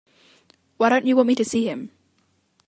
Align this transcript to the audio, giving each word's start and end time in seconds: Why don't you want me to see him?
Why 0.77 0.89
don't 0.89 1.05
you 1.05 1.15
want 1.15 1.27
me 1.27 1.35
to 1.35 1.45
see 1.45 1.65
him? 1.69 1.91